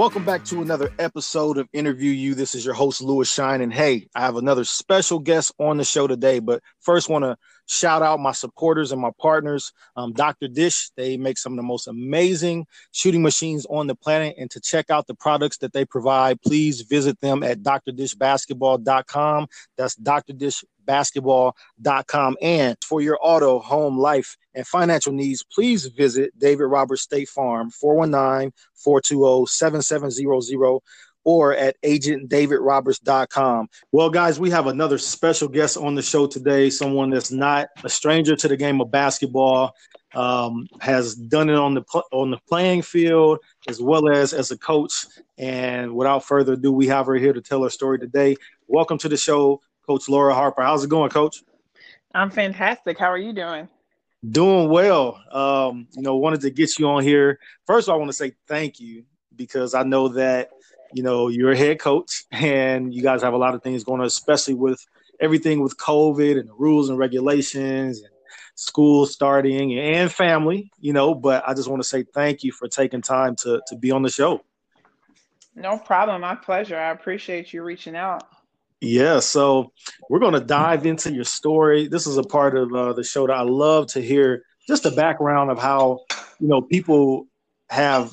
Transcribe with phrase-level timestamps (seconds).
[0.00, 2.34] Welcome back to another episode of Interview You.
[2.34, 3.60] This is your host, Lewis Shine.
[3.60, 6.38] And hey, I have another special guest on the show today.
[6.38, 7.36] But first, want to
[7.66, 10.48] shout out my supporters and my partners, um, Dr.
[10.48, 10.88] Dish.
[10.96, 14.36] They make some of the most amazing shooting machines on the planet.
[14.38, 19.48] And to check out the products that they provide, please visit them at drdishbasketball.com.
[19.76, 20.32] That's Dr.
[20.32, 22.36] Dish basketball.com.
[22.42, 27.70] And for your auto, home, life, and financial needs, please visit David Roberts State Farm,
[27.70, 30.80] 419 420 7700
[31.22, 33.68] or at agentdavidroberts.com.
[33.92, 37.88] Well, guys, we have another special guest on the show today, someone that's not a
[37.88, 39.74] stranger to the game of basketball,
[40.14, 44.58] um, has done it on the on the playing field as well as as a
[44.58, 45.06] coach.
[45.38, 48.36] And without further ado, we have her here to tell her story today.
[48.66, 50.62] Welcome to the show, Coach Laura Harper.
[50.62, 51.42] How's it going, Coach?
[52.14, 52.96] I'm fantastic.
[52.96, 53.68] How are you doing?
[54.24, 55.20] Doing well.
[55.32, 57.40] Um, you know, wanted to get you on here.
[57.66, 59.02] First of all, I want to say thank you
[59.34, 60.50] because I know that,
[60.92, 64.00] you know, you're a head coach and you guys have a lot of things going
[64.00, 64.80] on, especially with
[65.18, 68.10] everything with COVID and the rules and regulations and
[68.54, 72.68] school starting and family, you know, but I just want to say thank you for
[72.68, 74.44] taking time to to be on the show.
[75.56, 76.20] No problem.
[76.20, 76.78] My pleasure.
[76.78, 78.22] I appreciate you reaching out.
[78.80, 79.72] Yeah, so
[80.08, 81.86] we're going to dive into your story.
[81.86, 84.90] This is a part of uh, the show that I love to hear just the
[84.90, 86.00] background of how
[86.38, 87.26] you know people
[87.68, 88.10] have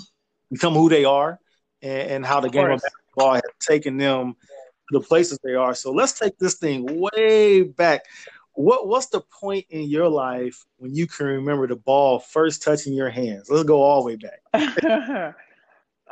[0.51, 1.39] become who they are
[1.81, 5.55] and, and how the of game of basketball has taken them to the places they
[5.55, 5.73] are.
[5.73, 8.05] So let's take this thing way back.
[8.53, 12.93] What what's the point in your life when you can remember the ball first touching
[12.93, 13.49] your hands?
[13.49, 15.35] Let's go all the way back.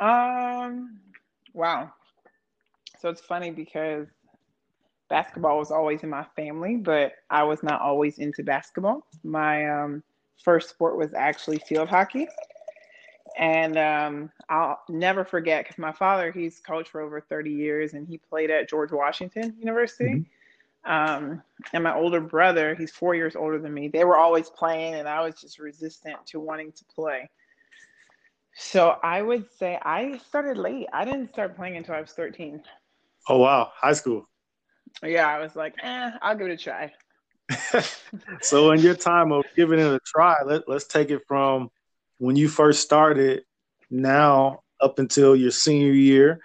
[0.00, 1.00] um,
[1.52, 1.92] wow.
[3.00, 4.06] So it's funny because
[5.08, 9.06] basketball was always in my family, but I was not always into basketball.
[9.22, 10.02] My um,
[10.42, 12.28] first sport was actually field hockey.
[13.38, 18.08] And um, I'll never forget because my father, he's coached for over 30 years and
[18.08, 20.24] he played at George Washington University.
[20.86, 20.90] Mm-hmm.
[20.90, 21.42] Um,
[21.72, 25.08] and my older brother, he's four years older than me, they were always playing and
[25.08, 27.28] I was just resistant to wanting to play.
[28.54, 30.86] So I would say I started late.
[30.92, 32.62] I didn't start playing until I was 13.
[33.28, 33.70] Oh, wow.
[33.74, 34.26] High school
[35.02, 36.92] yeah, I was like, eh, I'll give it a try.
[38.40, 41.70] so in your time of giving it a try, let, let's take it from
[42.18, 43.42] when you first started
[43.90, 46.40] now up until your senior year.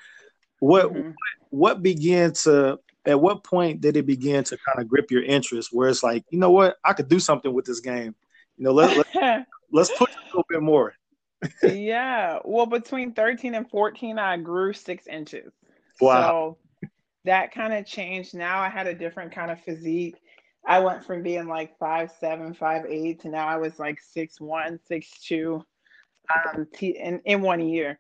[0.60, 1.12] What mm-hmm.
[1.50, 5.70] what began to at what point did it begin to kind of grip your interest
[5.72, 8.16] where it's like, you know what, I could do something with this game.
[8.58, 10.94] You know, let, let let's push a little bit more.
[11.64, 12.40] yeah.
[12.46, 15.52] Well, between 13 and 14, I grew six inches.
[16.00, 16.58] Wow.
[16.61, 16.61] So
[17.26, 18.34] that kind of changed.
[18.34, 20.18] Now I had a different kind of physique.
[20.66, 24.40] I went from being like five seven, five eight to now I was like six
[24.40, 25.64] one, six two,
[26.34, 28.00] um, t- in in one year.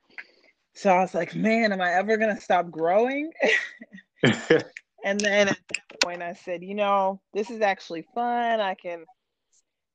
[0.73, 3.31] So I was like, man, am I ever gonna stop growing?
[4.23, 8.59] and then at that point, I said, you know, this is actually fun.
[8.59, 9.05] I can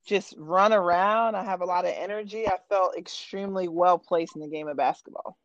[0.07, 1.35] just run around.
[1.35, 2.47] I have a lot of energy.
[2.47, 5.37] I felt extremely well placed in the game of basketball.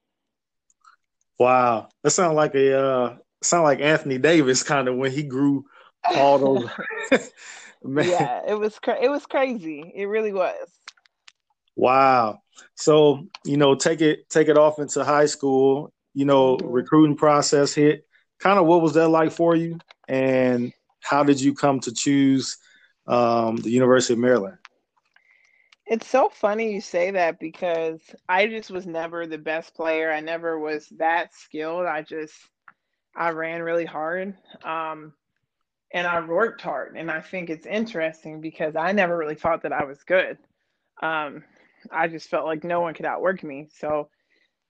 [1.39, 5.65] Wow, that sounds like a uh, sound like Anthony Davis kind of when he grew
[6.15, 6.69] all those.
[7.85, 9.91] yeah, it was cra- it was crazy.
[9.95, 10.67] It really was.
[11.75, 12.41] Wow.
[12.75, 15.93] So you know, take it take it off into high school.
[16.13, 16.67] You know, mm-hmm.
[16.67, 18.05] recruiting process hit.
[18.39, 22.57] Kind of what was that like for you, and how did you come to choose
[23.07, 24.57] um, the University of Maryland?
[25.85, 30.11] It's so funny you say that because I just was never the best player.
[30.11, 31.85] I never was that skilled.
[31.85, 32.33] I just
[33.15, 34.35] I ran really hard.
[34.63, 35.13] Um,
[35.93, 36.95] and I worked hard.
[36.95, 40.37] And I think it's interesting because I never really thought that I was good.
[41.01, 41.43] Um,
[41.91, 43.69] I just felt like no one could outwork me.
[43.77, 44.09] So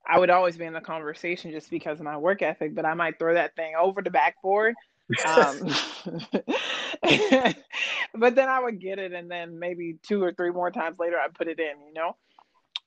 [0.07, 2.94] I would always be in the conversation just because of my work ethic, but I
[2.94, 4.76] might throw that thing over the backboard.
[5.26, 5.59] Um,
[8.16, 11.17] but then I would get it, and then maybe two or three more times later,
[11.20, 11.85] I'd put it in.
[11.85, 12.16] You know,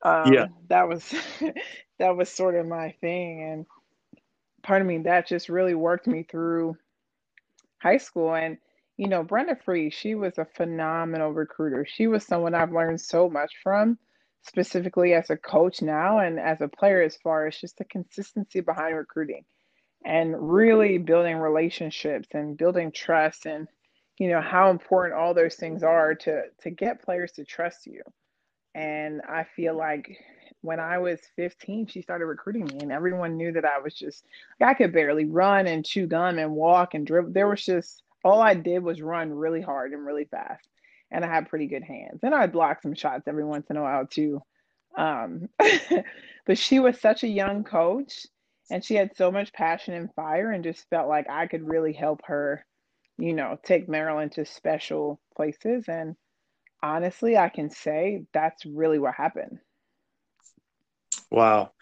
[0.03, 1.15] um, yeah, that was
[1.99, 3.67] that was sort of my thing, and
[4.65, 6.77] pardon me, that just really worked me through
[7.83, 8.35] high school.
[8.35, 8.59] And,
[8.97, 11.87] you know, Brenda Frese, she was a phenomenal recruiter.
[11.89, 13.99] She was someone I've learned so much from,
[14.43, 18.61] specifically as a coach now and as a player, as far as just the consistency
[18.61, 19.45] behind recruiting
[20.05, 23.69] and really building relationships and building trust and
[24.19, 28.03] you know how important all those things are to to get players to trust you
[28.75, 30.19] and i feel like
[30.65, 34.25] when I was 15, she started recruiting me, and everyone knew that I was just,
[34.61, 37.33] I could barely run and chew gum and walk and dribble.
[37.33, 40.67] There was just, all I did was run really hard and really fast.
[41.11, 42.21] And I had pretty good hands.
[42.23, 44.43] And I'd block some shots every once in a while, too.
[44.97, 45.49] Um,
[46.47, 48.27] But she was such a young coach
[48.71, 51.93] and she had so much passion and fire and just felt like I could really
[51.93, 52.65] help her,
[53.19, 55.89] you know, take Maryland to special places.
[55.89, 56.17] And
[56.83, 59.59] honestly, I can say that's really what happened.
[61.31, 61.73] Wow.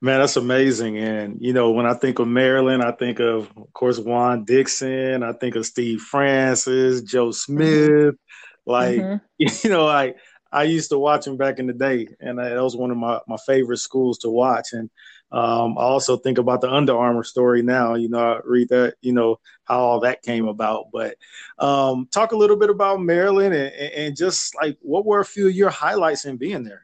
[0.00, 0.98] Man, that's amazing.
[0.98, 5.22] And, you know, when I think of Maryland, I think of, of course, Juan Dixon.
[5.22, 7.30] I think of Steve Francis, Joe.
[7.30, 7.88] Smith.
[7.88, 8.70] Mm-hmm.
[8.70, 9.16] Like, mm-hmm.
[9.38, 10.14] you know, I,
[10.52, 13.18] I used to watch him back in the day, and that was one of my,
[13.26, 14.68] my favorite schools to watch.
[14.72, 14.88] And
[15.32, 17.94] um, I also think about the Under Armour story now.
[17.94, 20.86] You know, I read that, you know, how all that came about.
[20.92, 21.16] But
[21.58, 25.48] um, talk a little bit about Maryland and, and just like what were a few
[25.48, 26.82] of your highlights in being there?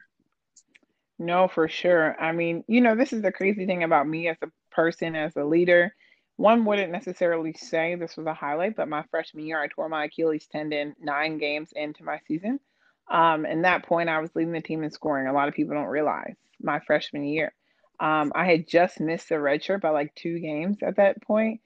[1.21, 2.19] No, for sure.
[2.19, 5.35] I mean, you know, this is the crazy thing about me as a person, as
[5.35, 5.93] a leader.
[6.37, 10.05] One wouldn't necessarily say this was a highlight, but my freshman year, I tore my
[10.05, 12.59] Achilles tendon nine games into my season.
[13.07, 15.27] Um, and that point, I was leading the team in scoring.
[15.27, 17.53] A lot of people don't realize my freshman year.
[17.99, 21.61] Um, I had just missed the red shirt by like two games at that point,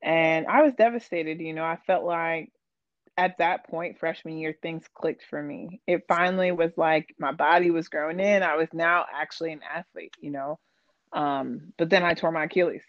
[0.00, 1.40] and I was devastated.
[1.40, 2.52] You know, I felt like
[3.20, 5.82] at that point, freshman year, things clicked for me.
[5.86, 8.42] It finally was like my body was growing in.
[8.42, 10.58] I was now actually an athlete, you know.
[11.12, 12.82] Um, but then I tore my Achilles.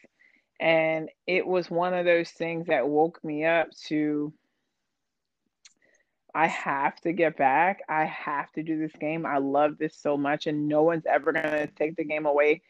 [0.58, 4.32] And it was one of those things that woke me up to
[6.34, 7.82] I have to get back.
[7.90, 9.26] I have to do this game.
[9.26, 12.62] I love this so much, and no one's ever going to take the game away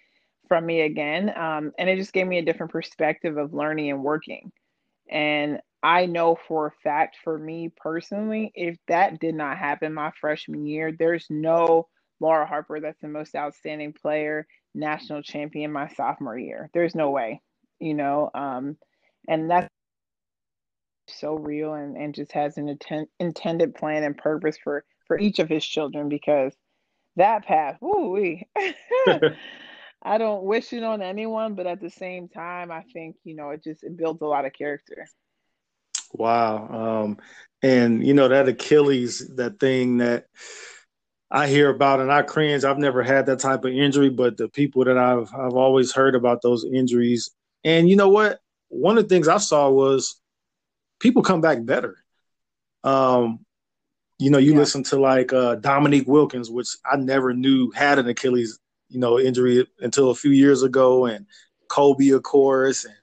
[0.47, 1.31] from me again.
[1.37, 4.51] Um, and it just gave me a different perspective of learning and working.
[5.11, 10.11] And I know for a fact for me personally, if that did not happen my
[10.19, 11.87] freshman year, there's no
[12.19, 16.69] Laura Harper that's the most outstanding player, national champion my sophomore year.
[16.73, 17.41] There's no way,
[17.79, 18.29] you know.
[18.33, 18.77] Um,
[19.27, 19.67] and that's
[21.07, 25.39] so real and, and just has an intent, intended plan and purpose for for each
[25.39, 26.53] of his children because
[27.17, 28.15] that path, woo
[30.03, 33.51] I don't wish it on anyone, but at the same time, I think you know
[33.51, 35.07] it just it builds a lot of character.
[36.13, 37.03] Wow.
[37.03, 37.17] Um,
[37.63, 40.25] and you know that Achilles, that thing that
[41.29, 42.63] I hear about and I cringe.
[42.63, 46.15] I've never had that type of injury, but the people that I've I've always heard
[46.15, 47.31] about those injuries.
[47.63, 48.39] And you know what?
[48.69, 50.19] One of the things I saw was
[50.99, 51.97] people come back better.
[52.83, 53.45] Um,
[54.17, 54.59] you know, you yeah.
[54.59, 58.59] listen to like uh, Dominique Wilkins, which I never knew had an Achilles,
[58.91, 61.25] you know, injury until a few years ago, and
[61.69, 62.95] Kobe, of course, and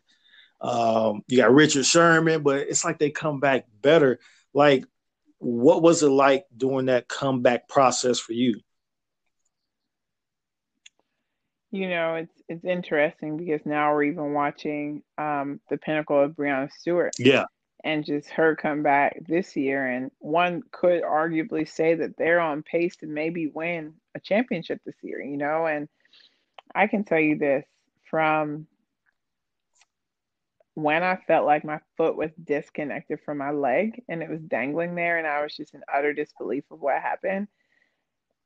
[0.61, 4.19] um, you got Richard Sherman, but it's like they come back better.
[4.52, 4.85] Like,
[5.38, 8.61] what was it like during that comeback process for you?
[11.70, 16.70] You know, it's it's interesting because now we're even watching um, the pinnacle of Breanna
[16.73, 17.12] Stewart.
[17.19, 17.44] Yeah.
[17.85, 22.64] And just her come back this year, and one could arguably say that they're on
[22.64, 25.23] pace to maybe win a championship this year.
[25.23, 25.88] You know, and
[26.75, 27.65] I can tell you this
[28.11, 28.67] from
[30.75, 34.94] when I felt like my foot was disconnected from my leg and it was dangling
[34.94, 37.49] there, and I was just in utter disbelief of what happened,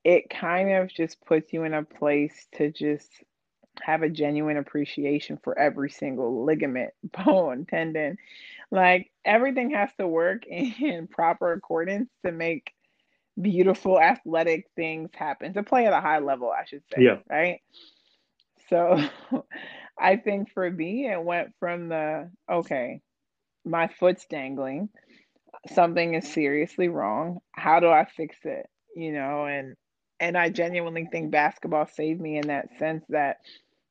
[0.05, 3.11] it kind of just puts you in a place to just
[3.83, 6.93] have a genuine appreciation for every single ligament,
[7.25, 8.19] bone, tendon.
[8.70, 12.73] Like everything has to work in proper accordance to make
[13.41, 17.03] beautiful athletic things happen, to play at a high level, I should say.
[17.03, 17.19] Yeah.
[17.31, 17.60] Right.
[18.69, 19.03] So
[19.98, 23.01] I think for me, it went from the okay,
[23.65, 24.89] my foot's dangling,
[25.72, 27.41] something is seriously wrong.
[27.53, 28.67] How do I fix it?
[28.96, 29.77] You know, and
[30.20, 33.39] and I genuinely think basketball saved me in that sense that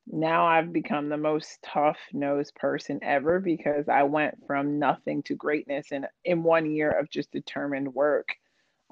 [0.06, 5.34] now I've become the most tough nosed person ever because I went from nothing to
[5.34, 8.28] greatness in in one year of just determined work.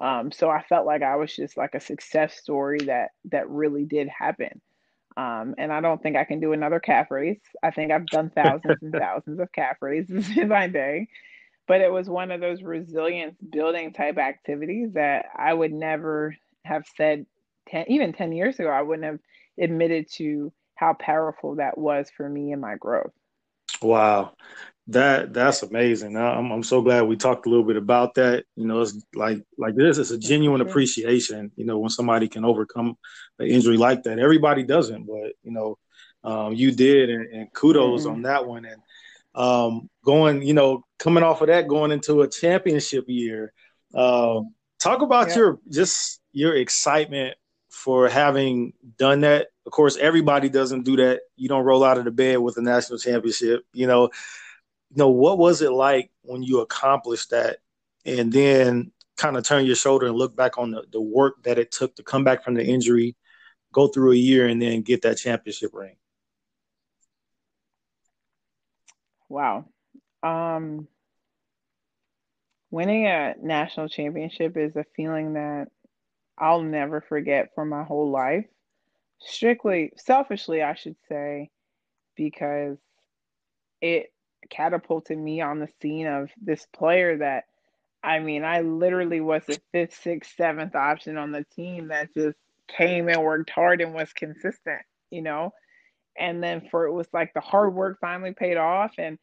[0.01, 3.85] Um, so I felt like I was just like a success story that that really
[3.85, 4.59] did happen.
[5.15, 7.41] Um, and I don't think I can do another calf race.
[7.61, 11.07] I think I've done thousands and thousands of calf races in my day.
[11.67, 16.85] But it was one of those resilience building type activities that I would never have
[16.97, 17.27] said
[17.69, 19.19] 10, even 10 years ago, I wouldn't have
[19.59, 23.13] admitted to how powerful that was for me and my growth.
[23.81, 24.33] Wow.
[24.87, 26.17] That that's amazing.
[26.17, 28.45] I'm I'm so glad we talked a little bit about that.
[28.55, 29.97] You know, it's like like this.
[29.97, 31.51] It's a genuine appreciation.
[31.55, 32.97] You know, when somebody can overcome
[33.39, 34.19] an injury like that.
[34.19, 35.77] Everybody doesn't, but you know,
[36.23, 38.11] um, you did, and, and kudos mm-hmm.
[38.11, 38.65] on that one.
[38.65, 38.81] And
[39.35, 43.53] um, going, you know, coming off of that, going into a championship year.
[43.93, 45.35] Um, talk about yeah.
[45.35, 47.35] your just your excitement
[47.69, 49.47] for having done that.
[49.65, 51.21] Of course, everybody doesn't do that.
[51.35, 53.63] You don't roll out of the bed with a national championship.
[53.73, 54.09] You know,
[54.91, 57.59] you know, what was it like when you accomplished that
[58.05, 61.57] and then kind of turn your shoulder and look back on the, the work that
[61.57, 63.15] it took to come back from the injury
[63.71, 65.95] go through a year and then get that championship ring?
[69.29, 69.65] Wow.
[70.23, 70.89] Um,
[72.69, 75.69] winning a national championship is a feeling that
[76.37, 78.45] I'll never forget for my whole life.
[79.19, 81.49] Strictly, selfishly, I should say,
[82.17, 82.77] because
[83.79, 84.11] it
[84.51, 87.45] catapulted me on the scene of this player that
[88.03, 92.37] I mean, I literally was the fifth, sixth, seventh option on the team that just
[92.67, 94.81] came and worked hard and was consistent,
[95.11, 95.53] you know?
[96.17, 99.17] And then for it was like the hard work finally paid off and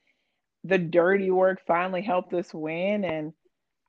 [0.65, 3.05] the dirty work finally helped us win.
[3.05, 3.33] And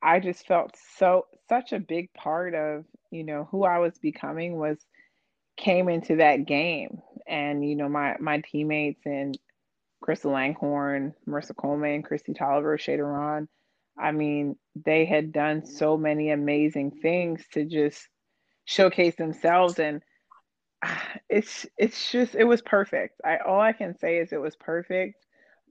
[0.01, 4.57] I just felt so, such a big part of, you know, who I was becoming
[4.57, 4.77] was
[5.55, 7.01] came into that game.
[7.27, 9.37] And, you know, my, my teammates and
[10.09, 13.47] Crystal Langhorne, Marissa Coleman, Kristi Toliver, Shay Doron.
[13.95, 18.07] I mean, they had done so many amazing things to just
[18.65, 20.01] showcase themselves and
[20.83, 23.21] ah, it's it's just it was perfect.
[23.23, 25.27] I all I can say is it was perfect.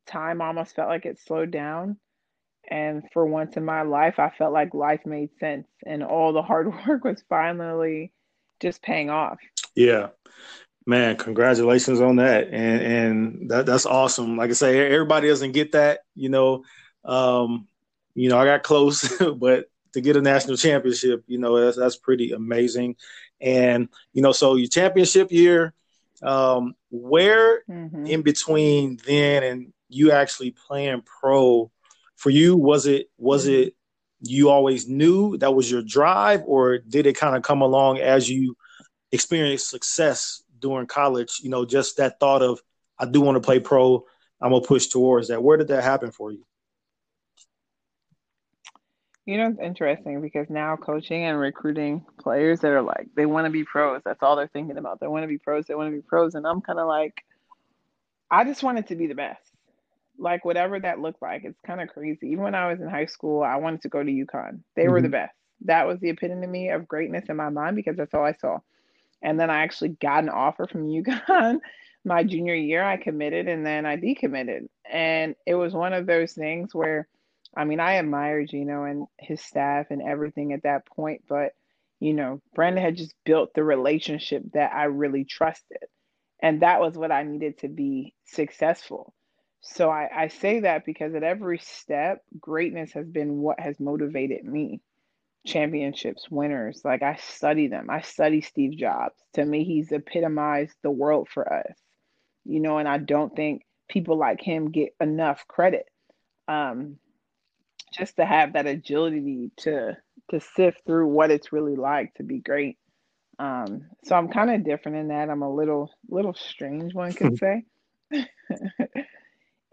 [0.07, 1.99] Time almost felt like it slowed down.
[2.71, 6.43] And for once in my life, I felt like life made sense and all the
[6.43, 8.13] hard work was finally
[8.61, 9.39] just paying off.
[9.75, 10.11] Yeah.
[10.89, 14.39] Man, congratulations on that, and and that, that's awesome.
[14.39, 16.65] Like I say, everybody doesn't get that, you know.
[17.05, 17.69] Um,
[18.15, 21.97] you know, I got close, but to get a national championship, you know, that's that's
[21.97, 22.97] pretty amazing.
[23.39, 25.75] And you know, so your championship year,
[26.23, 28.07] um, where mm-hmm.
[28.07, 31.71] in between then and you actually playing pro,
[32.17, 33.65] for you was it was mm-hmm.
[33.65, 33.75] it
[34.23, 38.27] you always knew that was your drive, or did it kind of come along as
[38.27, 38.57] you
[39.13, 42.61] experienced success during college, you know, just that thought of
[42.99, 44.05] I do want to play pro,
[44.41, 45.43] I'm gonna push towards that.
[45.43, 46.45] Where did that happen for you?
[49.27, 53.45] You know, it's interesting because now coaching and recruiting players that are like they want
[53.45, 54.01] to be pros.
[54.05, 55.01] That's all they're thinking about.
[55.01, 55.67] They want to be pros.
[55.67, 57.23] They want to be pros, and I'm kind of like,
[58.31, 59.43] I just wanted to be the best.
[60.19, 62.29] Like whatever that looked like, it's kind of crazy.
[62.29, 64.61] Even when I was in high school, I wanted to go to UConn.
[64.75, 64.93] They mm-hmm.
[64.93, 65.35] were the best.
[65.67, 68.61] That was the epitome of greatness in my mind because that's all I saw.
[69.23, 71.59] And then I actually got an offer from UConn
[72.05, 72.83] my junior year.
[72.83, 74.69] I committed and then I decommitted.
[74.91, 77.09] And it was one of those things where,
[77.57, 81.53] I mean, I admired Gino and his staff and everything at that point, but
[82.01, 85.83] you know, Brenda had just built the relationship that I really trusted.
[86.41, 89.15] And that was what I needed to be successful.
[89.61, 94.45] So I, I say that because at every step, greatness has been what has motivated
[94.45, 94.81] me
[95.47, 96.83] championships, winners.
[96.85, 97.89] Like I study them.
[97.91, 99.17] I study Steve Jobs.
[99.35, 101.77] To me, he's epitomized the world for us.
[102.45, 105.87] You know, and I don't think people like him get enough credit.
[106.47, 106.97] Um,
[107.93, 109.97] just to have that agility to
[110.31, 112.77] to sift through what it's really like to be great.
[113.39, 115.31] Um, so I'm kind of different in that.
[115.31, 117.65] I'm a little little strange, one could say.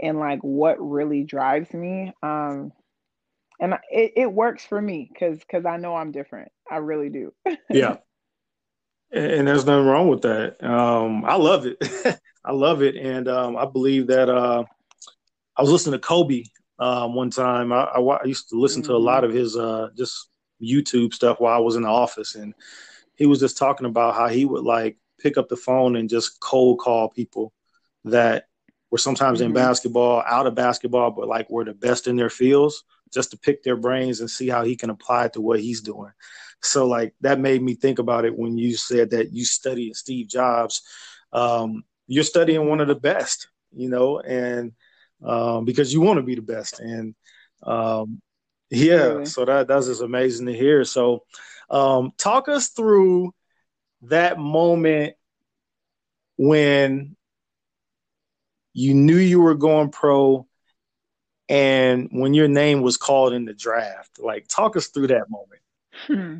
[0.01, 2.13] and like what really drives me.
[2.21, 2.71] Um,
[3.59, 6.51] and it, it works for me because because I know I'm different.
[6.69, 7.33] I really do.
[7.69, 7.97] yeah,
[9.11, 10.63] and there's nothing wrong with that.
[10.63, 11.77] Um, I love it.
[12.45, 14.29] I love it, and um, I believe that.
[14.29, 14.63] Uh,
[15.57, 16.43] I was listening to Kobe
[16.79, 17.71] um, one time.
[17.71, 18.91] I, I, I, used to listen mm-hmm.
[18.91, 19.31] to a lot mm-hmm.
[19.31, 20.29] of his uh, just
[20.61, 22.53] YouTube stuff while I was in the office, and
[23.15, 26.39] he was just talking about how he would like pick up the phone and just
[26.41, 27.53] cold call people
[28.03, 28.47] that
[28.91, 29.47] were sometimes mm-hmm.
[29.47, 32.83] in basketball, out of basketball, but like were the best in their fields
[33.13, 35.81] just to pick their brains and see how he can apply it to what he's
[35.81, 36.11] doing.
[36.61, 40.27] So like that made me think about it when you said that you study Steve
[40.27, 40.81] Jobs.
[41.31, 44.73] Um, you're studying one of the best, you know, and
[45.23, 46.79] um, because you want to be the best.
[46.79, 47.15] And
[47.63, 48.21] um,
[48.69, 50.83] yeah, so that that's just amazing to hear.
[50.83, 51.23] So
[51.69, 53.33] um, talk us through
[54.03, 55.15] that moment
[56.37, 57.15] when
[58.73, 60.45] you knew you were going pro
[61.49, 65.61] and when your name was called in the draft like talk us through that moment.
[66.07, 66.37] Hmm.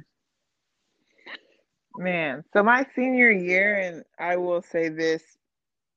[2.02, 5.24] man so my senior year and i will say this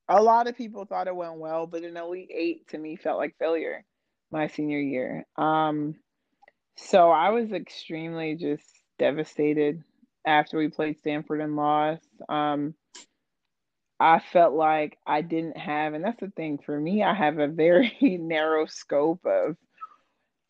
[0.09, 3.19] a lot of people thought it went well but an elite eight to me felt
[3.19, 3.85] like failure
[4.31, 5.27] my senior year.
[5.37, 5.97] Um
[6.77, 8.65] so i was extremely just
[8.99, 9.83] devastated
[10.27, 12.07] after we played stanford and lost.
[12.29, 12.75] Um
[14.01, 17.49] I felt like I didn't have, and that's the thing for me, I have a
[17.49, 19.57] very narrow scope of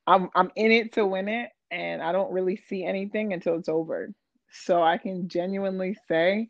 [0.06, 3.68] I'm I'm in it to win it and I don't really see anything until it's
[3.68, 4.10] over.
[4.50, 6.48] So I can genuinely say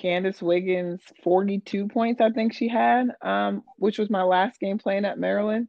[0.00, 5.04] Candice Wiggins 42 points I think she had, um, which was my last game playing
[5.04, 5.68] at Maryland,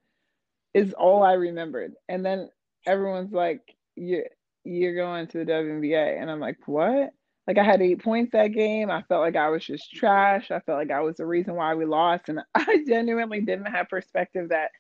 [0.74, 1.94] is all I remembered.
[2.08, 2.50] And then
[2.86, 3.62] everyone's like,
[3.96, 4.24] you
[4.64, 6.22] you're going to the WNBA.
[6.22, 7.10] And I'm like, what?
[7.48, 8.92] Like I had eight points that game.
[8.92, 10.52] I felt like I was just trash.
[10.52, 12.30] I felt like I was the reason why we lost.
[12.30, 14.72] And I genuinely didn't have perspective that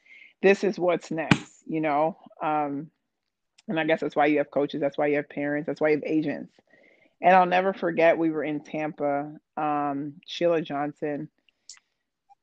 [0.41, 2.17] this is what's next, you know?
[2.41, 2.89] Um,
[3.67, 5.89] and I guess that's why you have coaches, that's why you have parents, that's why
[5.89, 6.53] you have agents.
[7.21, 11.29] And I'll never forget we were in Tampa, um, Sheila Johnson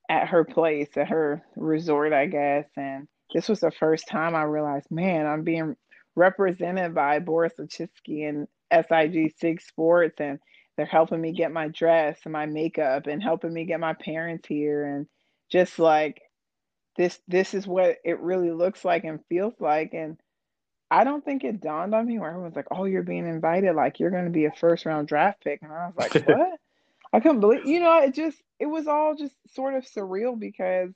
[0.08, 2.66] at her place, at her resort, I guess.
[2.76, 5.76] And this was the first time I realized, man, I'm being
[6.14, 10.38] represented by Boris Lelchitski and SIG Sig Sports, and
[10.76, 14.46] they're helping me get my dress and my makeup, and helping me get my parents
[14.48, 15.06] here, and
[15.50, 16.20] just like
[16.96, 20.18] this, this is what it really looks like and feels like, and
[20.90, 24.00] I don't think it dawned on me where everyone's like, "Oh, you're being invited, like
[24.00, 26.58] you're going to be a first round draft pick," and I was like, "What?"
[27.12, 30.90] I couldn't believe, you know, it just it was all just sort of surreal because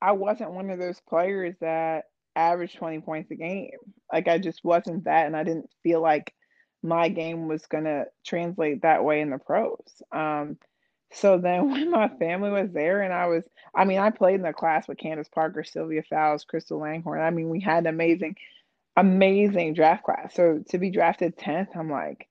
[0.00, 2.04] I wasn't one of those players that
[2.36, 3.70] averaged 20 points a game.
[4.12, 6.34] Like I just wasn't that and I didn't feel like
[6.82, 10.02] my game was going to translate that way in the pros.
[10.12, 10.58] Um,
[11.12, 13.44] so then when my family was there and I was
[13.74, 17.20] I mean I played in the class with Candace Parker, Sylvia Fowles, Crystal Langhorne.
[17.20, 18.36] I mean we had an amazing
[18.96, 20.34] amazing draft class.
[20.34, 22.28] So to be drafted 10th, I'm like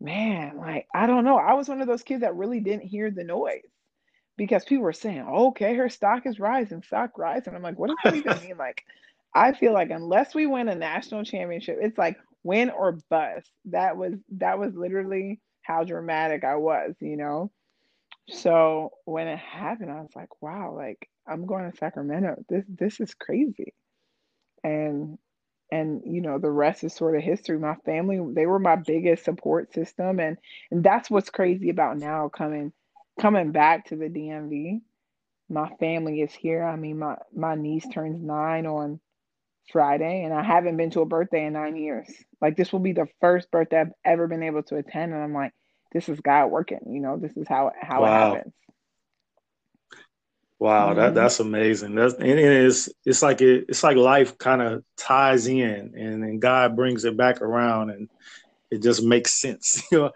[0.00, 1.38] man, like I don't know.
[1.38, 3.62] I was one of those kids that really didn't hear the noise
[4.36, 7.54] because people were saying, okay, her stock is rising, stock rising.
[7.54, 8.54] I'm like, what does that even mean?
[8.58, 8.84] Like,
[9.34, 13.50] I feel like unless we win a national championship, it's like win or bust.
[13.66, 17.50] That was that was literally how dramatic I was, you know.
[18.30, 22.44] So when it happened, I was like, wow, like I'm going to Sacramento.
[22.48, 23.74] This this is crazy.
[24.64, 25.18] And
[25.70, 29.24] and you know the rest is sort of history my family they were my biggest
[29.24, 30.38] support system and
[30.70, 32.72] and that's what's crazy about now coming
[33.20, 34.80] coming back to the dmv
[35.48, 39.00] my family is here i mean my my niece turns nine on
[39.70, 42.08] friday and i haven't been to a birthday in nine years
[42.40, 45.34] like this will be the first birthday i've ever been able to attend and i'm
[45.34, 45.52] like
[45.92, 48.32] this is god working you know this is how how wow.
[48.32, 48.54] it happens
[50.60, 50.98] Wow, mm-hmm.
[50.98, 51.94] that that's amazing.
[51.94, 56.22] That's and it is it's like it, it's like life kind of ties in and
[56.22, 58.08] then God brings it back around and
[58.70, 59.82] it just makes sense.
[59.92, 60.12] You know?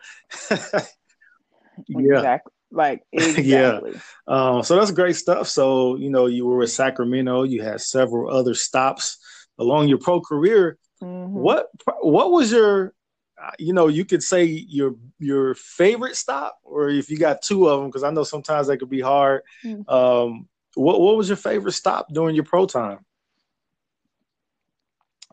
[0.51, 2.17] yeah.
[2.19, 2.53] Exactly.
[2.71, 3.93] Like exactly.
[3.93, 4.01] yeah.
[4.27, 5.49] Um, so that's great stuff.
[5.49, 9.17] So, you know, you were with Sacramento, you had several other stops
[9.59, 10.77] along your pro career.
[11.03, 11.35] Mm-hmm.
[11.35, 11.69] What
[12.01, 12.95] what was your
[13.59, 17.81] you know, you could say your your favorite stop, or if you got two of
[17.81, 19.43] them, because I know sometimes that could be hard.
[19.65, 19.93] Mm-hmm.
[19.93, 23.05] Um, what what was your favorite stop during your pro time?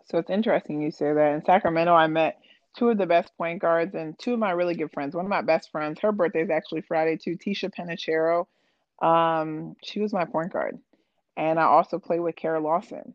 [0.05, 1.33] So it's interesting you say that.
[1.33, 2.39] In Sacramento, I met
[2.77, 5.15] two of the best point guards and two of my really good friends.
[5.15, 7.37] One of my best friends, her birthday is actually Friday too.
[7.37, 8.47] Ticha Penicheiro,
[9.05, 10.79] um, she was my point guard,
[11.37, 13.13] and I also played with Kara Lawson.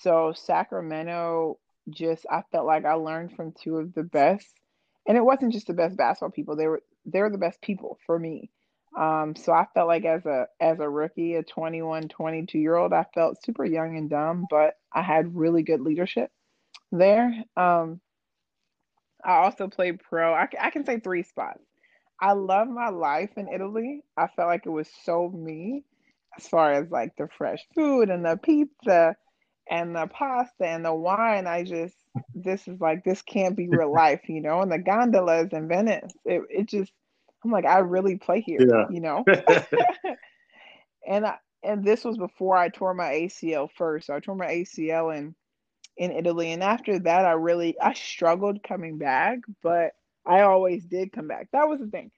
[0.00, 1.58] So Sacramento
[1.90, 4.48] just I felt like I learned from two of the best,
[5.06, 6.56] and it wasn't just the best basketball people.
[6.56, 8.50] They were they were the best people for me.
[8.98, 12.92] Um, so I felt like as a as a rookie, a 21, 22 year old,
[12.92, 16.30] I felt super young and dumb, but I had really good leadership
[16.90, 17.32] there.
[17.56, 18.00] Um,
[19.24, 20.34] I also played pro.
[20.34, 21.62] I, I can say three spots.
[22.20, 24.02] I love my life in Italy.
[24.16, 25.84] I felt like it was so me
[26.38, 29.16] as far as like the fresh food and the pizza
[29.72, 31.96] and the pasta and the wine, I just
[32.34, 34.60] this is like this can't be real life, you know.
[34.60, 36.92] And the gondolas in Venice, it it just
[37.42, 38.84] I'm like I really play here, yeah.
[38.90, 39.24] you know.
[41.08, 44.08] and I and this was before I tore my ACL first.
[44.08, 45.34] So I tore my ACL in
[45.96, 49.92] in Italy, and after that, I really I struggled coming back, but
[50.26, 51.48] I always did come back.
[51.54, 52.10] That was the thing.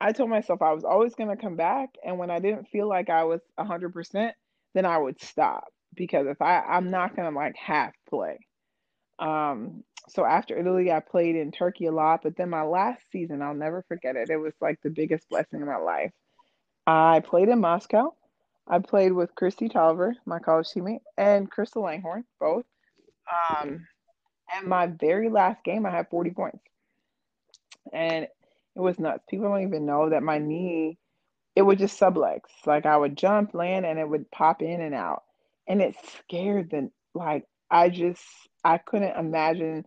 [0.00, 2.88] I told myself I was always going to come back, and when I didn't feel
[2.88, 4.36] like I was hundred percent,
[4.74, 8.38] then I would stop because if I I'm not gonna like half play.
[9.18, 13.40] Um, so after Italy, I played in Turkey a lot, but then my last season,
[13.40, 14.30] I'll never forget it.
[14.30, 16.12] It was like the biggest blessing in my life.
[16.86, 18.14] I played in Moscow.
[18.66, 22.64] I played with Kristi Toliver, my college teammate, and Crystal Langhorne, both.
[23.30, 23.86] Um,
[24.54, 26.64] and my very last game, I had 40 points,
[27.92, 29.24] and it was nuts.
[29.28, 30.98] People don't even know that my knee,
[31.54, 32.40] it would just sublex.
[32.66, 35.22] Like I would jump, land, and it would pop in and out
[35.66, 38.22] and it scared the like I just
[38.64, 39.84] I couldn't imagine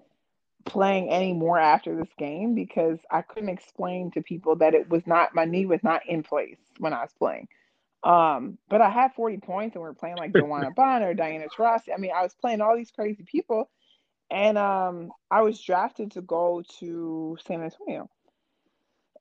[0.65, 5.35] playing anymore after this game because I couldn't explain to people that it was not
[5.35, 7.47] my knee was not in place when I was playing.
[8.03, 11.89] Um, but I had 40 points and we are playing like DeWanna Bonner, Diana Taurasi.
[11.93, 13.69] I mean, I was playing all these crazy people.
[14.29, 18.09] And um, I was drafted to go to San Antonio.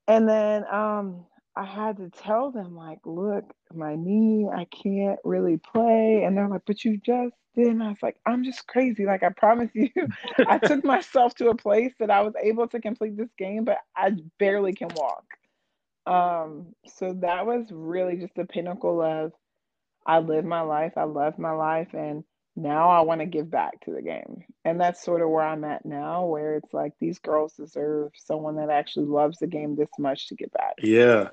[0.06, 5.56] And then um, I had to tell them, like, look, my knee, I can't really
[5.58, 6.24] play.
[6.24, 7.68] And they're like, but you just did.
[7.68, 9.06] And I was like, I'm just crazy.
[9.06, 9.88] Like, I promise you,
[10.48, 13.78] I took myself to a place that I was able to complete this game, but
[13.96, 15.24] I barely can walk.
[16.06, 19.32] Um, so that was really just the pinnacle of
[20.06, 22.24] I lived my life, I loved my life, and
[22.56, 24.44] now I want to give back to the game.
[24.64, 28.56] And that's sort of where I'm at now, where it's like these girls deserve someone
[28.56, 30.74] that actually loves the game this much to give back.
[30.78, 31.28] Yeah.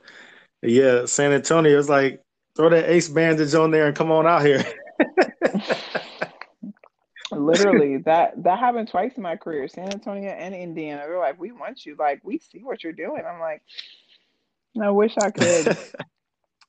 [0.62, 1.06] Yeah.
[1.06, 2.22] San Antonio is like,
[2.56, 4.64] throw that ace bandage on there and come on out here.
[7.32, 11.04] Literally, that that happened twice in my career, San Antonio and Indiana.
[11.08, 13.24] They're like, We want you, like, we see what you're doing.
[13.26, 13.62] I'm like,
[14.82, 15.78] I wish I could.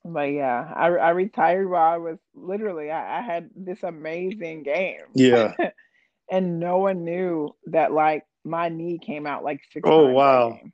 [0.04, 5.02] But yeah, I I retired while I was literally I, I had this amazing game.
[5.14, 5.54] Yeah.
[6.30, 9.88] and no one knew that like my knee came out like six.
[9.88, 10.58] Oh wow.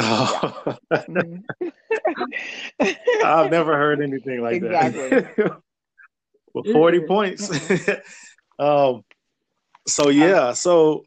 [0.00, 0.76] Yeah.
[0.92, 1.38] Mm-hmm.
[3.24, 5.08] I've never heard anything like exactly.
[5.08, 5.36] that.
[6.54, 7.50] well, 40 points.
[8.60, 9.02] um,
[9.88, 11.02] so yeah, so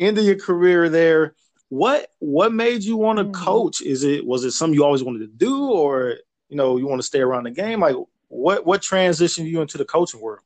[0.00, 1.34] end of your career there,
[1.68, 3.44] what what made you want to mm-hmm.
[3.44, 3.80] coach?
[3.80, 6.16] Is it was it something you always wanted to do, or
[6.48, 7.80] you know you want to stay around the game?
[7.80, 7.96] Like
[8.28, 10.40] what what transitioned you into the coaching world?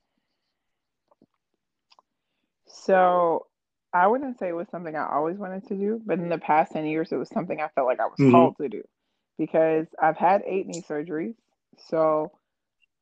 [2.67, 3.47] So
[3.93, 6.73] I wouldn't say it was something I always wanted to do, but in the past
[6.73, 8.31] 10 years, it was something I felt like I was mm-hmm.
[8.31, 8.83] called to do
[9.37, 11.35] because I've had eight knee surgeries.
[11.89, 12.33] So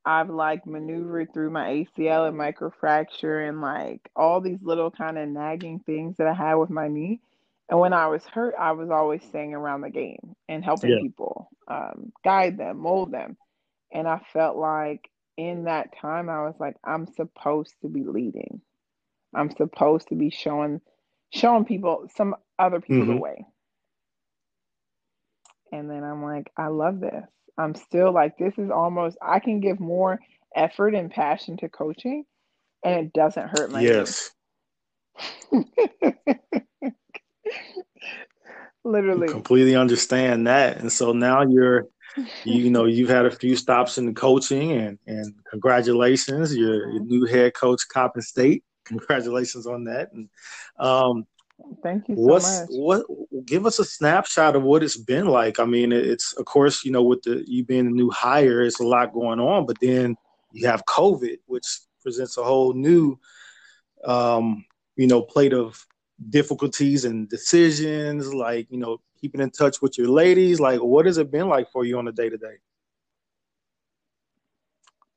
[0.05, 5.27] I've like maneuvered through my ACL and microfracture and like all these little kind of
[5.27, 7.19] nagging things that I had with my knee.
[7.69, 11.01] And when I was hurt, I was always staying around the game and helping yeah.
[11.01, 13.37] people, um, guide them, mold them.
[13.93, 18.61] And I felt like in that time, I was like, I'm supposed to be leading.
[19.35, 20.81] I'm supposed to be showing
[21.31, 23.15] showing people some other people mm-hmm.
[23.15, 23.45] the way.
[25.71, 27.25] And then I'm like, I love this.
[27.55, 30.19] I'm still like, this is almost I can give more
[30.55, 32.25] effort and passion to coaching
[32.83, 34.31] and it doesn't hurt my yes
[38.83, 39.27] Literally.
[39.27, 40.77] completely understand that.
[40.77, 41.87] And so now you're
[42.43, 46.55] you, know, you've had a few stops in the coaching and and congratulations.
[46.55, 48.63] You're your new head coach, Coppin State.
[48.85, 50.11] Congratulations on that.
[50.13, 50.29] And
[50.79, 51.25] um
[51.83, 52.69] Thank you so what's, much.
[52.71, 53.05] What
[53.45, 55.59] give us a snapshot of what it's been like?
[55.59, 58.79] I mean, it's of course, you know, with the you being a new hire, it's
[58.79, 60.15] a lot going on, but then
[60.51, 61.67] you have COVID, which
[62.01, 63.19] presents a whole new
[64.05, 64.65] um,
[64.95, 65.85] you know, plate of
[66.29, 70.59] difficulties and decisions, like, you know, keeping in touch with your ladies?
[70.59, 72.55] Like, what has it been like for you on a day to day?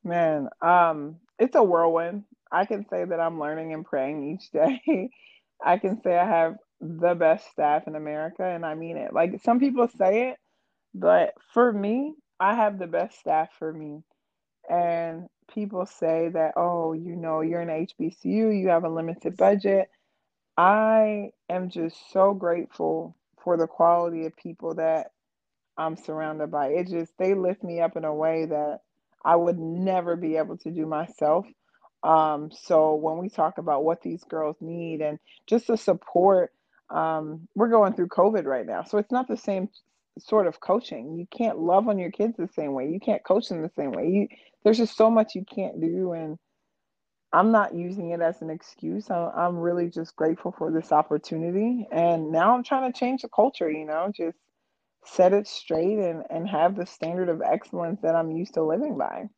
[0.05, 2.25] Man, um, it's a whirlwind.
[2.51, 5.11] I can say that I'm learning and praying each day.
[5.65, 9.13] I can say I have the best staff in America, and I mean it.
[9.13, 10.39] Like some people say it,
[10.95, 14.03] but for me, I have the best staff for me.
[14.69, 19.89] And people say that, oh, you know, you're an HBCU, you have a limited budget.
[20.57, 25.09] I am just so grateful for the quality of people that
[25.77, 26.69] I'm surrounded by.
[26.69, 28.81] It just they lift me up in a way that
[29.25, 31.47] I would never be able to do myself.
[32.03, 36.53] Um, so when we talk about what these girls need and just the support,
[36.91, 39.69] um, we're going through COVID right now, so it's not the same
[40.19, 41.17] sort of coaching.
[41.17, 42.89] You can't love on your kids the same way.
[42.89, 44.09] You can't coach them the same way.
[44.09, 44.29] You,
[44.63, 46.39] there's just so much you can't do, and
[47.33, 49.11] I'm not using it as an excuse.
[49.11, 51.87] I'm really just grateful for this opportunity.
[51.91, 54.37] And now I'm trying to change the culture, you know, just
[55.05, 58.99] set it straight and, and have the standard of excellence that I'm used to living
[58.99, 59.29] by.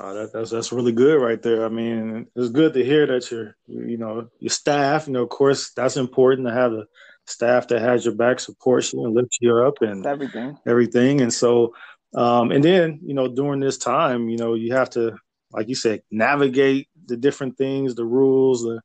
[0.00, 1.64] Oh, that, that's that's really good right there.
[1.64, 5.08] I mean, it's good to hear that your you know your staff.
[5.08, 6.86] You know, of course, that's important to have a
[7.26, 11.20] staff that has your back, supports you, and lifts you up, and everything, everything.
[11.20, 11.74] And so,
[12.14, 15.18] um, and then you know, during this time, you know, you have to
[15.52, 18.80] like you said, navigate the different things, the rules, the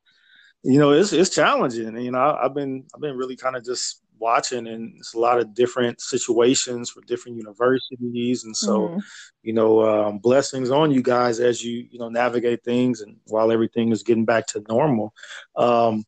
[0.64, 1.98] you know, it's it's challenging.
[1.98, 5.20] you know, I, have been I've been really kind of just watching, and it's a
[5.20, 9.00] lot of different situations for different universities, and so mm-hmm.
[9.42, 13.52] you know, um, blessings on you guys as you you know navigate things, and while
[13.52, 15.14] everything is getting back to normal.
[15.58, 16.06] Um,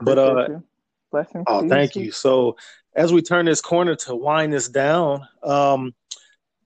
[0.00, 0.64] but uh, you.
[1.12, 1.44] blessings.
[1.46, 2.12] Oh, thank you.
[2.12, 2.56] So
[2.96, 5.94] as we turn this corner to wind this down, um,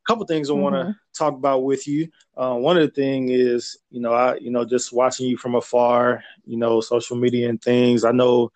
[0.06, 0.90] couple things I want to mm-hmm.
[1.16, 2.08] talk about with you.
[2.36, 5.54] Uh, one of the thing is, you know, I, you know, just watching you from
[5.54, 8.04] afar, you know, social media and things.
[8.04, 8.50] I know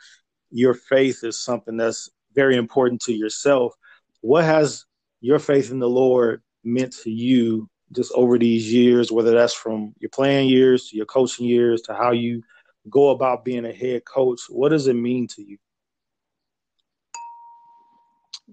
[0.50, 3.74] your faith is something that's very important to yourself.
[4.20, 4.84] What has
[5.20, 9.94] your faith in the Lord meant to you just over these years, whether that's from
[9.98, 12.42] your playing years to your coaching years to how you
[12.90, 14.42] go about being a head coach?
[14.48, 15.58] What does it mean to you?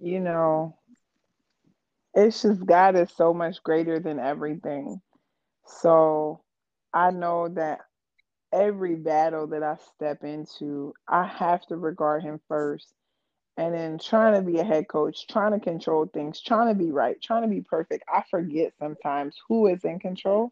[0.01, 0.77] you know,
[2.15, 5.01] it's just God is so much greater than everything.
[5.67, 6.41] So
[6.93, 7.79] I know that
[8.53, 12.93] every battle that I step into, I have to regard him first.
[13.57, 16.91] And then trying to be a head coach, trying to control things, trying to be
[16.91, 18.03] right, trying to be perfect.
[18.13, 20.51] I forget sometimes who is in control.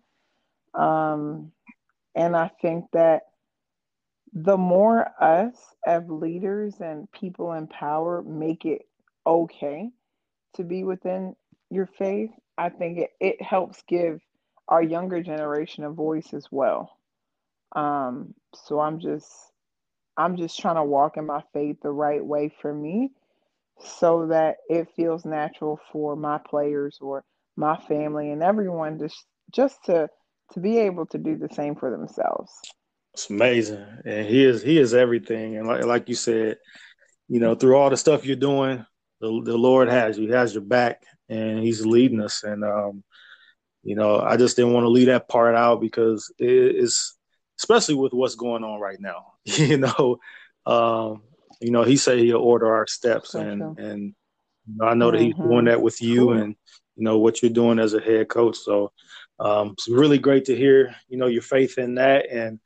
[0.74, 1.52] Um,
[2.16, 3.24] and I think that
[4.34, 8.84] the more us as leaders and people in power make it
[9.28, 9.90] okay
[10.56, 11.36] to be within
[11.74, 14.20] your faith, I think it, it helps give
[14.68, 16.98] our younger generation a voice as well.
[17.76, 19.30] Um, so I'm just
[20.16, 23.12] I'm just trying to walk in my faith the right way for me
[23.80, 27.24] so that it feels natural for my players or
[27.56, 30.08] my family and everyone just just to
[30.54, 32.52] to be able to do the same for themselves.
[33.14, 35.58] It's amazing, and he is he is everything.
[35.58, 36.58] And like like you said,
[37.28, 38.86] you know, through all the stuff you're doing,
[39.22, 41.04] the the Lord has you, he has your back,
[41.34, 42.44] and He's leading us.
[42.44, 43.04] And um,
[43.84, 47.18] you know, I just didn't want to leave that part out because it's
[47.60, 49.34] especially with what's going on right now.
[49.46, 50.20] you know,
[50.66, 51.24] um,
[51.62, 54.16] you know, He said He'll order our steps, and and
[54.68, 55.18] you know, I know mm-hmm.
[55.18, 55.66] that He's doing mm-hmm.
[55.68, 56.34] that with you, cool.
[56.34, 56.56] and
[56.96, 58.58] you know what you're doing as a head coach.
[58.58, 58.92] So
[59.40, 62.30] um, it's really great to hear, you know, your faith in that.
[62.32, 62.60] And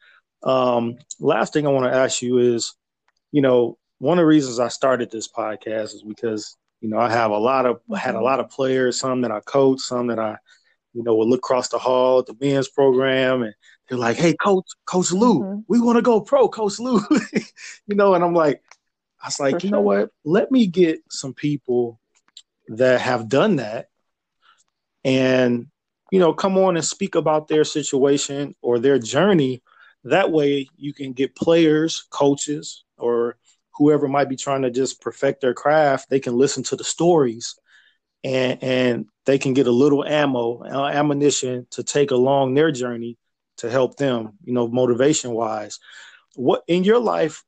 [0.43, 2.73] um, last thing I want to ask you is,
[3.31, 7.09] you know, one of the reasons I started this podcast is because, you know, I
[7.09, 10.19] have a lot of had a lot of players, some that I coach, some that
[10.19, 10.37] I,
[10.93, 13.53] you know, would look across the hall at the men's program and
[13.89, 15.59] they're like, Hey, coach, coach Lou, mm-hmm.
[15.67, 16.99] we want to go pro, coach Lou.
[17.87, 18.61] you know, and I'm like,
[19.21, 19.77] I was like, For you sure.
[19.77, 20.09] know what?
[20.23, 21.99] Let me get some people
[22.69, 23.87] that have done that
[25.03, 25.67] and
[26.11, 29.61] you know, come on and speak about their situation or their journey.
[30.03, 33.37] That way you can get players, coaches, or
[33.77, 37.55] whoever might be trying to just perfect their craft, they can listen to the stories
[38.23, 43.17] and and they can get a little ammo, uh, ammunition to take along their journey
[43.57, 45.79] to help them, you know, motivation wise.
[46.35, 47.43] What in your life,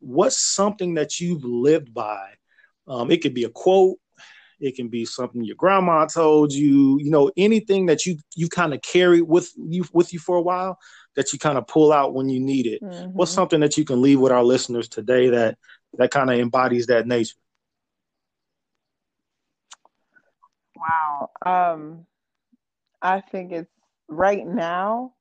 [0.00, 2.30] what's something that you've lived by?
[2.86, 3.98] Um, it could be a quote,
[4.60, 8.74] it can be something your grandma told you, you know, anything that you you kind
[8.74, 10.78] of carry with you with you for a while
[11.16, 12.82] that you kind of pull out when you need it.
[12.82, 13.10] Mm-hmm.
[13.10, 15.58] What's something that you can leave with our listeners today that
[15.98, 17.36] that kind of embodies that nature?
[20.76, 21.30] Wow.
[21.44, 22.06] Um
[23.00, 23.70] I think it's
[24.08, 25.14] right now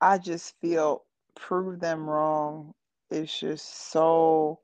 [0.00, 2.74] I just feel prove them wrong
[3.10, 4.60] It's just so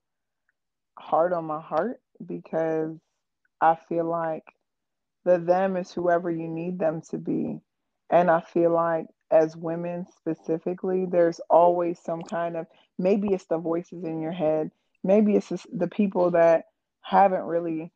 [0.98, 2.96] hard on my heart because
[3.61, 4.44] I feel like
[5.24, 7.61] the them is whoever you need them to be.
[8.11, 12.66] And I feel like as women specifically, there's always some kind of
[12.99, 14.71] maybe it's the voices in your head,
[15.03, 16.66] maybe it's the people that
[17.01, 17.90] haven't really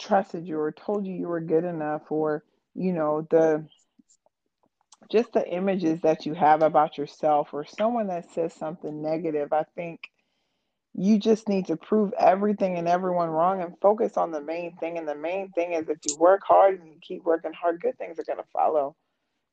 [0.00, 2.42] trusted you or told you you were good enough, or
[2.74, 3.64] you know, the
[5.10, 9.52] just the images that you have about yourself, or someone that says something negative.
[9.52, 10.00] I think
[10.94, 14.98] you just need to prove everything and everyone wrong and focus on the main thing.
[14.98, 17.96] And the main thing is if you work hard and you keep working hard, good
[17.98, 18.94] things are going to follow.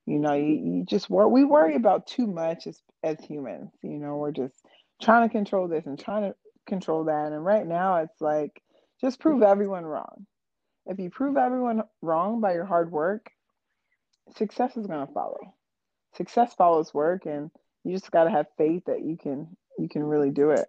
[0.10, 3.70] You know, you, you just work, we worry about too much as, as humans.
[3.84, 4.56] You know, we're just
[5.00, 6.36] trying to control this and trying to
[6.68, 7.32] control that.
[7.32, 8.60] And right now it's like,
[9.02, 10.26] just prove everyone wrong.
[10.88, 13.30] If you prove everyone wrong by your hard work,
[14.36, 15.54] success is going to follow.
[16.16, 17.52] Success follows work and
[17.84, 20.66] you just got to have faith that you can you can really do it.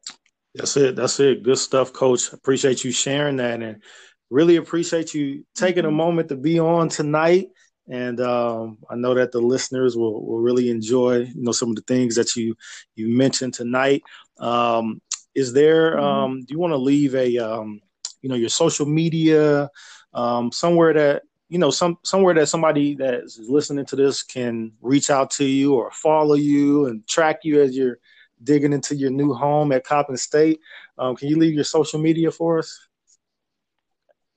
[0.54, 0.96] That's it.
[0.96, 1.42] That's it.
[1.42, 2.30] Good stuff, coach.
[2.34, 3.82] Appreciate you sharing that and
[4.28, 5.96] really appreciate you taking a mm-hmm.
[5.96, 7.48] moment to be on tonight.
[7.90, 11.76] And um, I know that the listeners will, will really enjoy, you know, some of
[11.76, 12.54] the things that you
[12.94, 14.02] you mentioned tonight.
[14.38, 15.02] Um,
[15.34, 15.96] is there?
[15.96, 16.04] Mm-hmm.
[16.04, 17.80] Um, do you want to leave a, um,
[18.22, 19.68] you know, your social media
[20.14, 24.72] um, somewhere that you know some somewhere that somebody that is listening to this can
[24.80, 27.98] reach out to you or follow you and track you as you're
[28.42, 30.60] digging into your new home at Coppin State.
[30.96, 32.78] Um, can you leave your social media for us?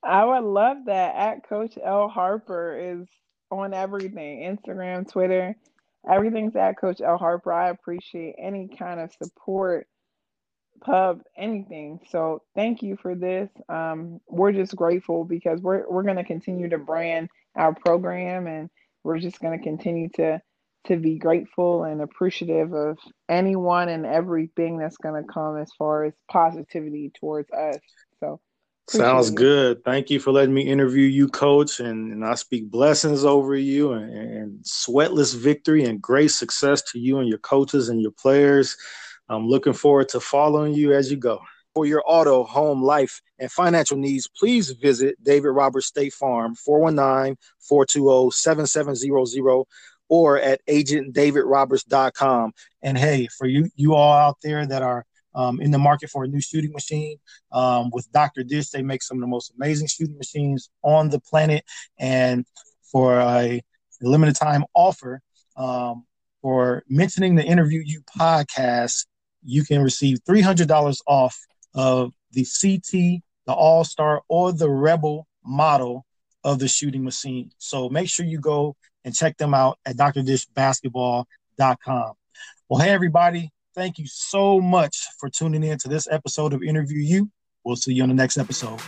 [0.04, 1.16] I would love that.
[1.16, 3.08] At Coach L Harper is
[3.52, 5.56] on everything Instagram, Twitter,
[6.10, 7.52] everything's at Coach L Harper.
[7.52, 9.88] I appreciate any kind of support,
[10.82, 12.00] pub, anything.
[12.10, 13.50] So thank you for this.
[13.70, 18.70] Um, we're just grateful because we're we're going to continue to brand our program and
[19.04, 20.42] we're just going to continue to
[20.86, 22.98] to be grateful and appreciative of
[23.30, 27.80] anyone and everything that's going to come as far as positivity towards us.
[28.20, 28.42] So,
[28.88, 29.84] sounds good.
[29.84, 31.80] Thank you for letting me interview you, coach.
[31.80, 37.00] And, and I speak blessings over you and, and sweatless victory and great success to
[37.00, 38.76] you and your coaches and your players.
[39.30, 41.40] I'm looking forward to following you as you go.
[41.74, 47.36] For your auto, home, life, and financial needs, please visit David Roberts State Farm, 419
[47.60, 49.64] 420 7700
[50.10, 52.52] or at agentdavidroberts.com.
[52.84, 56.24] And hey, for you you all out there that are um, in the market for
[56.24, 57.18] a new shooting machine.
[57.52, 58.44] Um, with Dr.
[58.44, 61.64] Dish, they make some of the most amazing shooting machines on the planet.
[62.00, 62.46] And
[62.92, 63.62] for a
[64.02, 65.22] limited time offer,
[65.56, 66.06] um,
[66.42, 69.06] for mentioning the Interview You podcast,
[69.44, 71.38] you can receive $300 off
[71.74, 76.06] of the CT, the All Star, or the Rebel model
[76.44, 77.52] of the shooting machine.
[77.58, 82.14] So make sure you go and check them out at drdishbasketball.com.
[82.70, 87.00] Well, hey, everybody, thank you so much for tuning in to this episode of Interview
[87.00, 87.30] You.
[87.64, 88.80] We'll see you on the next episode.